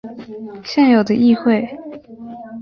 [0.63, 1.63] 现有的议会。